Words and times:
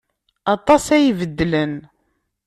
Aṭas 0.55 0.85
ara 0.95 1.05
ibeddlen. 1.09 1.73